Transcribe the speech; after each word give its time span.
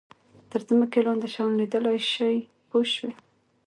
تر 0.49 0.61
ځمکې 0.67 0.99
لاندې 1.05 1.27
شیان 1.33 1.51
لیدلای 1.59 1.97
شي 2.11 2.33
پوه 2.69 2.85
شوې!. 2.95 3.11